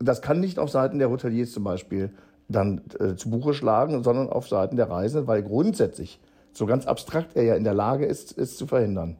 das 0.00 0.22
kann 0.22 0.40
nicht 0.40 0.58
auf 0.58 0.70
Seiten 0.70 0.98
der 0.98 1.08
Hoteliers 1.08 1.52
zum 1.52 1.62
Beispiel 1.62 2.10
dann 2.48 2.80
äh, 2.98 3.14
zu 3.14 3.30
Buche 3.30 3.54
schlagen, 3.54 4.02
sondern 4.02 4.28
auf 4.28 4.48
Seiten 4.48 4.74
der 4.74 4.90
Reisenden, 4.90 5.28
weil 5.28 5.44
grundsätzlich, 5.44 6.18
so 6.52 6.66
ganz 6.66 6.88
abstrakt 6.88 7.36
er 7.36 7.44
ja 7.44 7.54
in 7.54 7.62
der 7.62 7.74
Lage 7.74 8.06
ist, 8.06 8.36
es 8.36 8.56
zu 8.56 8.66
verhindern. 8.66 9.18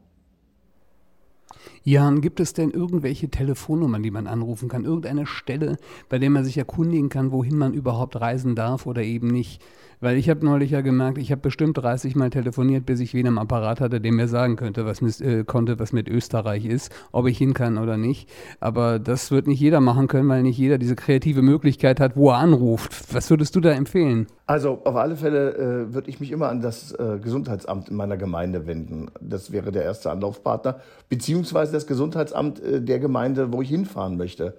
Jan, 1.83 2.21
gibt 2.21 2.41
es 2.41 2.53
denn 2.53 2.71
irgendwelche 2.71 3.29
Telefonnummern, 3.29 4.03
die 4.03 4.11
man 4.11 4.27
anrufen 4.27 4.69
kann? 4.69 4.85
Irgendeine 4.85 5.27
Stelle, 5.27 5.77
bei 6.09 6.19
der 6.19 6.31
man 6.31 6.45
sich 6.45 6.59
erkundigen 6.59 7.09
kann, 7.09 7.33
wohin 7.33 7.57
man 7.57 7.75
überhaupt 7.75 8.21
reisen 8.21 8.55
darf 8.55 8.87
oder 8.87 9.03
eben 9.03 9.29
nicht? 9.29 9.63
Weil 10.01 10.17
ich 10.17 10.31
habe 10.31 10.45
neulich 10.45 10.71
ja 10.71 10.81
gemerkt, 10.81 11.19
ich 11.19 11.31
habe 11.31 11.43
bestimmt 11.43 11.77
30 11.77 12.17
Mal 12.17 12.31
telefoniert, 12.31 12.87
bis 12.87 13.01
ich 13.01 13.13
wen 13.13 13.27
am 13.27 13.39
Apparat 13.39 13.81
hatte, 13.81 14.01
der 14.01 14.13
mir 14.13 14.29
sagen 14.29 14.57
könnte, 14.57 14.87
was 14.87 15.03
mit, 15.03 15.21
äh, 15.21 15.45
konnte, 15.45 15.79
was 15.79 15.93
mit 15.93 16.09
Österreich 16.09 16.65
ist, 16.65 16.91
ob 17.13 17.27
ich 17.27 17.37
hin 17.37 17.53
kann 17.53 17.77
oder 17.77 17.99
nicht. 17.99 18.29
Aber 18.61 18.99
das 18.99 19.31
wird 19.31 19.47
nicht 19.47 19.61
jeder 19.61 19.81
machen 19.81 20.09
können, 20.09 20.29
weil 20.29 20.43
nicht 20.43 20.57
jeder 20.57 20.79
diese 20.79 20.97
kreative 20.97 21.43
Möglichkeit 21.43 22.01
hat, 22.01 22.17
wo 22.17 22.31
er 22.31 22.39
anruft. 22.39 23.15
Was 23.15 23.29
würdest 23.29 23.55
du 23.57 23.61
da 23.61 23.73
empfehlen? 23.73 24.27
Also 24.51 24.81
auf 24.83 24.97
alle 24.97 25.15
Fälle 25.15 25.55
äh, 25.55 25.95
würde 25.95 26.11
ich 26.11 26.19
mich 26.19 26.33
immer 26.33 26.49
an 26.49 26.61
das 26.61 26.91
äh, 26.91 27.21
Gesundheitsamt 27.23 27.89
in 27.89 27.95
meiner 27.95 28.17
Gemeinde 28.17 28.67
wenden. 28.67 29.07
Das 29.21 29.53
wäre 29.53 29.71
der 29.71 29.85
erste 29.85 30.11
Anlaufpartner, 30.11 30.81
beziehungsweise 31.09 31.71
das 31.71 31.87
Gesundheitsamt 31.87 32.61
äh, 32.61 32.83
der 32.83 32.99
Gemeinde, 32.99 33.53
wo 33.53 33.63
ich 33.63 33.69
hinfahren 33.69 34.17
möchte. 34.17 34.57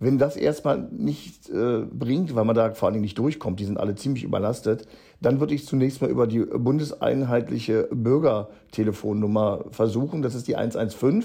Wenn 0.00 0.16
das 0.16 0.38
erstmal 0.38 0.88
nicht 0.90 1.50
äh, 1.50 1.80
bringt, 1.80 2.34
weil 2.34 2.46
man 2.46 2.56
da 2.56 2.70
vor 2.70 2.86
allen 2.86 2.94
Dingen 2.94 3.02
nicht 3.02 3.18
durchkommt, 3.18 3.60
die 3.60 3.66
sind 3.66 3.76
alle 3.78 3.96
ziemlich 3.96 4.24
überlastet, 4.24 4.88
dann 5.20 5.40
würde 5.40 5.52
ich 5.52 5.66
zunächst 5.66 6.00
mal 6.00 6.08
über 6.08 6.26
die 6.26 6.40
bundeseinheitliche 6.40 7.90
Bürgertelefonnummer 7.92 9.66
versuchen. 9.72 10.22
Das 10.22 10.34
ist 10.34 10.48
die 10.48 10.56
115. 10.56 11.22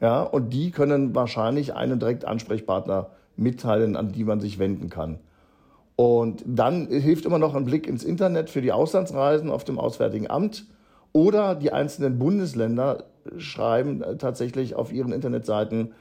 Ja, 0.00 0.22
und 0.22 0.52
die 0.52 0.72
können 0.72 1.14
wahrscheinlich 1.14 1.76
einen 1.76 2.00
direkt 2.00 2.24
Ansprechpartner 2.24 3.10
mitteilen, 3.36 3.94
an 3.94 4.10
die 4.10 4.24
man 4.24 4.40
sich 4.40 4.58
wenden 4.58 4.90
kann. 4.90 5.20
Und 5.96 6.42
dann 6.46 6.88
hilft 6.88 7.26
immer 7.26 7.38
noch 7.38 7.54
ein 7.54 7.64
Blick 7.64 7.86
ins 7.86 8.04
Internet 8.04 8.50
für 8.50 8.62
die 8.62 8.72
Auslandsreisen 8.72 9.50
auf 9.50 9.64
dem 9.64 9.78
Auswärtigen 9.78 10.30
Amt 10.30 10.66
oder 11.12 11.54
die 11.54 11.72
einzelnen 11.72 12.18
Bundesländer 12.18 13.04
schreiben 13.36 14.02
tatsächlich 14.18 14.74
auf 14.74 14.92
ihren 14.92 15.12
Internetseiten 15.12 15.92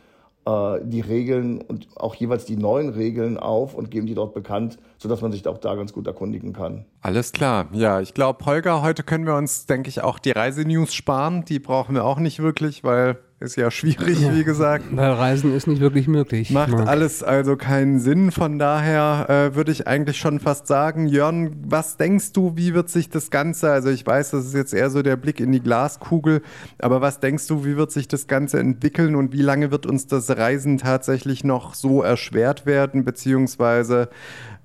äh, 0.45 0.79
die 0.83 1.01
Regeln 1.01 1.61
und 1.61 1.87
auch 1.95 2.15
jeweils 2.15 2.45
die 2.45 2.55
neuen 2.55 2.89
Regeln 2.89 3.37
auf 3.37 3.75
und 3.75 3.91
geben 3.91 4.07
die 4.07 4.15
dort 4.15 4.33
bekannt, 4.33 4.79
sodass 4.97 5.21
man 5.21 5.31
sich 5.31 5.47
auch 5.47 5.59
da 5.59 5.75
ganz 5.75 5.93
gut 5.93 6.07
erkundigen 6.07 6.53
kann. 6.53 6.85
Alles 7.01 7.31
klar. 7.31 7.67
Ja, 7.73 8.01
ich 8.01 8.13
glaube, 8.13 8.45
Holger, 8.45 8.81
heute 8.81 9.03
können 9.03 9.25
wir 9.25 9.35
uns, 9.35 9.65
denke 9.67 9.89
ich, 9.89 10.01
auch 10.01 10.17
die 10.17 10.31
Reisenews 10.31 10.93
sparen. 10.93 11.45
Die 11.45 11.59
brauchen 11.59 11.93
wir 11.93 12.05
auch 12.05 12.19
nicht 12.19 12.39
wirklich, 12.39 12.83
weil 12.83 13.19
ist 13.41 13.55
ja 13.55 13.71
schwierig, 13.71 14.21
ja, 14.21 14.35
wie 14.35 14.43
gesagt. 14.45 14.85
Weil 14.91 15.11
Reisen 15.11 15.55
ist 15.55 15.67
nicht 15.67 15.81
wirklich 15.81 16.07
möglich. 16.07 16.51
Macht 16.51 16.71
Marc. 16.71 16.87
alles 16.87 17.23
also 17.23 17.57
keinen 17.57 17.99
Sinn. 17.99 18.31
Von 18.31 18.59
daher 18.59 19.25
äh, 19.29 19.55
würde 19.55 19.71
ich 19.71 19.87
eigentlich 19.87 20.17
schon 20.17 20.39
fast 20.39 20.67
sagen, 20.67 21.07
Jörn, 21.07 21.55
was 21.65 21.97
denkst 21.97 22.33
du, 22.33 22.55
wie 22.55 22.73
wird 22.73 22.89
sich 22.89 23.09
das 23.09 23.31
Ganze, 23.31 23.71
also 23.71 23.89
ich 23.89 24.05
weiß, 24.05 24.31
das 24.31 24.45
ist 24.45 24.53
jetzt 24.53 24.73
eher 24.73 24.89
so 24.89 25.01
der 25.01 25.15
Blick 25.15 25.39
in 25.39 25.51
die 25.51 25.59
Glaskugel, 25.59 26.41
aber 26.77 27.01
was 27.01 27.19
denkst 27.19 27.47
du, 27.47 27.65
wie 27.65 27.77
wird 27.77 27.91
sich 27.91 28.07
das 28.07 28.27
Ganze 28.27 28.59
entwickeln 28.59 29.15
und 29.15 29.33
wie 29.33 29.41
lange 29.41 29.71
wird 29.71 29.85
uns 29.85 30.07
das 30.07 30.29
Reisen 30.29 30.77
tatsächlich 30.77 31.43
noch 31.43 31.73
so 31.73 32.03
erschwert 32.03 32.65
werden, 32.65 33.03
beziehungsweise 33.03 34.09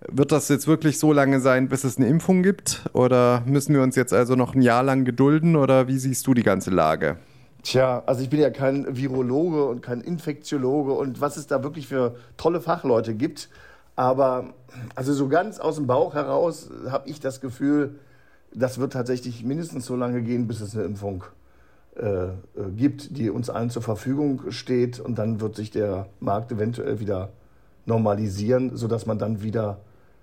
wird 0.08 0.32
das 0.32 0.48
jetzt 0.48 0.68
wirklich 0.68 0.98
so 0.98 1.12
lange 1.12 1.40
sein, 1.40 1.68
bis 1.68 1.84
es 1.84 1.96
eine 1.96 2.06
Impfung 2.06 2.42
gibt? 2.42 2.84
Oder 2.92 3.42
müssen 3.46 3.74
wir 3.74 3.82
uns 3.82 3.96
jetzt 3.96 4.12
also 4.12 4.36
noch 4.36 4.54
ein 4.54 4.62
Jahr 4.62 4.82
lang 4.82 5.04
gedulden? 5.04 5.56
Oder 5.56 5.88
wie 5.88 5.98
siehst 5.98 6.26
du 6.26 6.34
die 6.34 6.42
ganze 6.42 6.70
Lage? 6.70 7.16
Tja, 7.66 8.04
also 8.06 8.22
ich 8.22 8.30
bin 8.30 8.38
ja 8.38 8.50
kein 8.50 8.96
Virologe 8.96 9.64
und 9.64 9.82
kein 9.82 10.00
Infektiologe 10.00 10.92
und 10.92 11.20
was 11.20 11.36
es 11.36 11.48
da 11.48 11.64
wirklich 11.64 11.88
für 11.88 12.14
tolle 12.36 12.60
Fachleute 12.60 13.12
gibt. 13.12 13.48
Aber 13.96 14.54
also 14.94 15.12
so 15.12 15.26
ganz 15.26 15.58
aus 15.58 15.74
dem 15.74 15.88
Bauch 15.88 16.14
heraus 16.14 16.70
habe 16.88 17.08
ich 17.08 17.18
das 17.18 17.40
Gefühl, 17.40 17.98
das 18.54 18.78
wird 18.78 18.92
tatsächlich 18.92 19.42
mindestens 19.42 19.84
so 19.84 19.96
lange 19.96 20.22
gehen, 20.22 20.46
bis 20.46 20.60
es 20.60 20.76
eine 20.76 20.84
Impfung 20.84 21.24
äh, 21.96 22.28
gibt, 22.76 23.18
die 23.18 23.30
uns 23.30 23.50
allen 23.50 23.70
zur 23.70 23.82
Verfügung 23.82 24.52
steht. 24.52 25.00
Und 25.00 25.18
dann 25.18 25.40
wird 25.40 25.56
sich 25.56 25.72
der 25.72 26.06
Markt 26.20 26.52
eventuell 26.52 27.00
wieder 27.00 27.30
normalisieren, 27.84 28.76
sodass 28.76 29.06
man 29.06 29.18
dann 29.18 29.42
wieder 29.42 29.80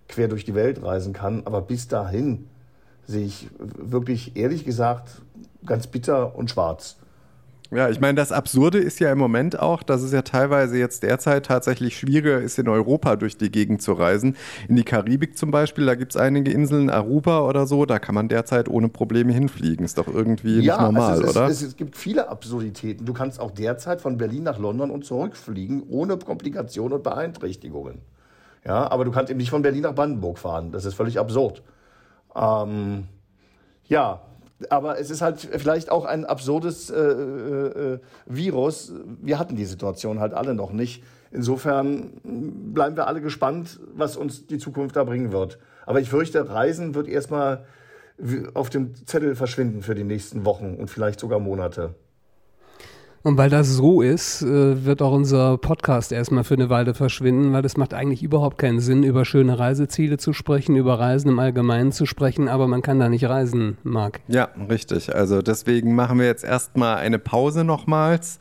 quer 0.08 0.30
durch 0.30 0.46
die 0.46 0.56
Welt 0.56 0.82
reisen 0.82 1.12
kann. 1.12 1.42
Aber 1.44 1.62
bis 1.62 1.90
dahin 1.90 2.48
sehe 3.06 3.26
ich 3.26 3.50
wirklich 3.60 4.38
ehrlich 4.38 4.64
gesagt 4.64 5.22
ganz 5.66 5.88
bitter 5.88 6.38
und 6.38 6.50
schwarz. 6.50 6.96
Ja, 7.75 7.89
ich 7.89 8.00
meine, 8.00 8.15
das 8.15 8.32
Absurde 8.32 8.77
ist 8.77 9.00
ja 9.00 9.12
im 9.12 9.18
Moment 9.18 9.60
auch, 9.60 9.84
dass 9.84 10.01
es 10.01 10.12
ja 10.12 10.22
teilweise 10.22 10.77
jetzt 10.77 11.03
derzeit 11.03 11.46
tatsächlich 11.46 11.98
schwieriger 11.98 12.39
ist, 12.39 12.60
in 12.60 12.68
Europa 12.68 13.15
durch 13.15 13.38
die 13.38 13.51
Gegend 13.51 13.82
zu 13.82 13.94
reisen. 13.94 14.36
In 14.68 14.75
die 14.75 14.84
Karibik 14.84 15.38
zum 15.38 15.51
Beispiel, 15.51 15.86
da 15.86 15.96
gibt 15.96 16.13
es 16.13 16.18
einige 16.22 16.51
Inseln, 16.51 16.89
Aruba 16.89 17.42
oder 17.42 17.65
so, 17.65 17.86
da 17.86 18.00
kann 18.00 18.15
man 18.15 18.27
derzeit 18.27 18.70
ohne 18.70 18.89
Probleme 18.89 19.34
hinfliegen. 19.34 19.86
Ist 19.86 19.98
doch 19.98 20.08
irgendwie 20.08 20.60
ja, 20.60 20.75
nicht 20.75 20.82
normal, 20.82 21.24
es, 21.24 21.30
oder? 21.30 21.48
Es, 21.48 21.62
es 21.62 21.75
gibt 21.75 21.98
viele 21.98 22.30
Absurditäten. 22.30 23.06
Du 23.06 23.13
kannst 23.13 23.39
auch 23.39 23.51
derzeit 23.51 24.01
von 24.01 24.18
Berlin 24.18 24.44
nach 24.44 24.60
London 24.60 24.92
und 24.92 25.06
zurückfliegen, 25.06 25.84
ohne 25.89 26.18
Komplikationen 26.18 26.94
und 26.94 27.03
Beeinträchtigungen. 27.03 28.01
Ja, 28.65 28.89
aber 28.89 29.03
du 29.03 29.12
kannst 29.12 29.30
eben 29.30 29.39
nicht 29.39 29.50
von 29.50 29.62
Berlin 29.62 29.82
nach 29.82 29.96
Brandenburg 29.96 30.38
fahren. 30.38 30.72
Das 30.72 30.86
ist 30.86 30.94
völlig 30.94 31.20
absurd. 31.20 31.63
Ähm, 32.36 33.06
ja, 33.86 34.22
aber 34.72 35.00
es 35.00 35.10
ist 35.10 35.22
halt 35.22 35.39
vielleicht 35.39 35.91
auch 35.91 36.05
ein 36.05 36.25
absurdes 36.25 36.89
äh, 36.89 37.00
äh, 37.00 38.00
Virus. 38.25 38.93
Wir 39.22 39.39
hatten 39.39 39.55
die 39.55 39.65
Situation 39.65 40.20
halt 40.20 40.34
alle 40.34 40.53
noch 40.53 40.72
nicht. 40.72 41.03
Insofern 41.32 42.12
bleiben 42.24 42.96
wir 42.96 43.08
alle 43.08 43.22
gespannt, 43.22 43.79
was 43.96 44.17
uns 44.17 44.46
die 44.46 44.60
Zukunft 44.60 44.96
da 44.96 45.03
bringen 45.03 45.32
wird. 45.32 45.58
Aber 45.86 46.00
ich 46.00 46.10
fürchte, 46.10 46.50
Reisen 46.50 46.93
wird 46.93 47.08
erstmal 47.08 47.65
auf 48.53 48.70
dem 48.70 48.93
Zettel 49.08 49.36
verschwinden 49.36 49.82
für 49.82 49.96
die 49.96 50.03
nächsten 50.03 50.46
Wochen 50.46 50.75
und 50.75 50.89
vielleicht 50.89 51.20
sogar 51.20 51.39
Monate. 51.39 51.96
Und 53.25 53.38
weil 53.38 53.50
das 53.50 53.70
so 53.70 54.01
ist, 54.01 54.42
äh, 54.42 54.86
wird 54.86 55.01
auch 55.01 55.13
unser 55.13 55.58
Podcast 55.58 56.12
erstmal 56.12 56.44
für 56.44 56.56
eine 56.56 56.70
Weile 56.70 56.94
verschwinden, 56.94 57.53
weil 57.53 57.63
es 57.63 57.77
macht 57.77 57.94
eigentlich 57.94 58.22
überhaupt 58.22 58.58
keinen 58.58 58.82
Sinn, 58.82 59.03
über 59.03 59.24
schöne 59.24 59.58
Reiseziele 59.58 60.18
zu 60.18 60.34
sprechen, 60.34 60.75
über 60.75 61.00
Reisen 61.00 61.30
im 61.30 61.39
Allgemeinen 61.39 61.94
zu 61.94 62.06
sprechen, 62.06 62.50
aber 62.50 62.68
man 62.68 62.82
kann 62.82 63.00
da 63.00 63.08
nicht 63.08 63.24
reisen, 63.24 63.77
Marc. 63.84 64.20
Ja, 64.27 64.50
richtig. 64.70 65.15
Also 65.15 65.42
deswegen 65.42 65.96
machen 65.96 66.20
wir 66.20 66.25
jetzt 66.25 66.44
erstmal 66.44 66.98
eine 66.98 67.18
Pause 67.18 67.63
nochmals 67.63 68.39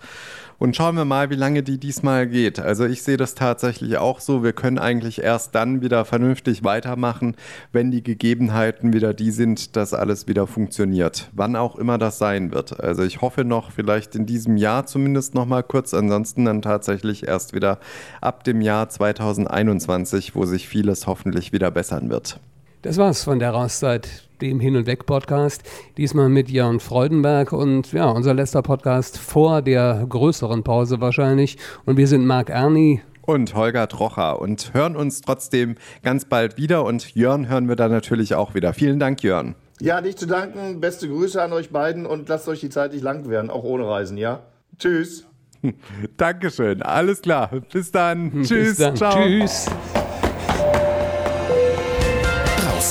und 0.62 0.76
schauen 0.76 0.95
wir 0.95 1.04
mal, 1.04 1.28
wie 1.28 1.35
lange 1.35 1.64
die 1.64 1.76
diesmal 1.76 2.28
geht. 2.28 2.61
Also 2.61 2.85
ich 2.85 3.02
sehe 3.02 3.16
das 3.16 3.35
tatsächlich 3.35 3.97
auch 3.97 4.21
so. 4.21 4.45
Wir 4.45 4.52
können 4.52 4.78
eigentlich 4.78 5.21
erst 5.21 5.57
dann 5.57 5.83
wieder 5.83 6.04
vernünftig 6.04 6.62
weitermachen, 6.62 7.35
wenn 7.73 7.90
die 7.90 8.04
Gegebenheiten 8.04 8.92
wieder 8.92 9.12
die 9.12 9.33
sind, 9.33 9.75
dass 9.75 9.92
alles 9.92 10.28
wieder 10.28 10.47
funktioniert. 10.47 11.31
Wann 11.33 11.57
auch 11.57 11.75
immer 11.75 11.99
das 11.99 12.19
sein 12.19 12.52
wird. 12.52 12.78
Also 12.78 13.02
ich 13.02 13.23
hoffe 13.23 13.45
noch 13.45 13.73
vielleicht 13.73 14.14
in 14.14 14.25
diesem 14.25 14.57
Jahr 14.57 14.87
zumindest 14.87 15.35
noch 15.35 15.47
mal 15.47 15.64
kurz. 15.64 15.95
Ansonsten 15.95 16.45
dann 16.45 16.62
tatsächlich 16.62 17.26
erst 17.26 17.54
wieder 17.54 17.81
ab 18.21 18.45
dem 18.45 18.61
Jahr 18.61 18.88
2021, 18.88 20.37
wo 20.37 20.45
sich 20.45 20.69
vieles 20.69 21.09
hoffentlich 21.09 21.52
wieder 21.52 21.73
bessern 21.73 22.09
wird. 22.09 22.38
Das 22.83 22.99
war's 22.99 23.25
von 23.25 23.40
der 23.40 23.50
Rauszeit 23.50 24.28
dem 24.43 24.61
Hin- 24.61 24.77
und 24.77 24.87
Weg-Podcast. 24.87 25.63
Diesmal 25.97 26.29
mit 26.29 26.51
Jörn 26.51 26.81
Freudenberg 26.81 27.53
und 27.53 27.93
ja, 27.93 28.11
unser 28.11 28.35
letzter 28.35 28.61
Podcast 28.61 29.17
vor 29.17 29.63
der 29.63 30.05
größeren 30.09 30.65
Pause 30.65 31.01
wahrscheinlich. 31.01 31.57
Und 31.87 31.97
wir 31.97 32.09
sind 32.09 32.27
Marc 32.27 32.51
Erni. 32.51 33.01
Und 33.23 33.55
Holger 33.55 33.89
Trocher 33.89 34.41
und 34.41 34.75
hören 34.75 34.97
uns 34.97 35.21
trotzdem 35.21 35.77
ganz 36.03 36.25
bald 36.25 36.57
wieder. 36.57 36.85
Und 36.85 37.15
Jörn 37.15 37.49
hören 37.49 37.69
wir 37.69 37.77
dann 37.77 37.93
natürlich 37.93 38.35
auch 38.35 38.55
wieder. 38.55 38.75
Vielen 38.75 38.99
Dank, 38.99 39.23
Jörn. 39.23 39.55
Ja, 39.81 40.01
nicht 40.01 40.19
zu 40.19 40.27
danken. 40.27 40.81
Beste 40.81 41.09
Grüße 41.09 41.41
an 41.41 41.53
euch 41.53 41.71
beiden 41.71 42.05
und 42.05 42.29
lasst 42.29 42.49
euch 42.49 42.61
die 42.61 42.69
Zeit 42.69 42.93
nicht 42.93 43.03
lang 43.03 43.29
werden, 43.29 43.51
auch 43.51 43.65
ohne 43.65 43.87
Reisen, 43.87 44.17
ja? 44.17 44.41
Tschüss. 44.79 45.27
Dankeschön. 46.17 46.83
Alles 46.83 47.23
klar. 47.23 47.51
Bis 47.73 47.93
dann. 47.93 48.31
Bis 48.31 48.49
Tschüss. 48.49 48.77
Dann. 48.79 48.97
Ciao. 48.97 49.15
Tschüss. 49.15 49.67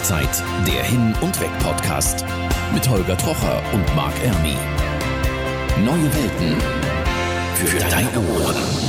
Auszeit, 0.01 0.43
der 0.65 0.83
Hin- 0.83 1.13
und 1.21 1.39
Weg-Podcast 1.39 2.25
mit 2.73 2.89
Holger 2.89 3.15
Trocher 3.15 3.61
und 3.71 3.95
Marc 3.95 4.13
Ermi. 4.23 4.55
Neue 5.85 6.11
Welten 6.15 6.57
für, 7.53 7.77
deine 7.87 8.19
Ohren. 8.19 8.80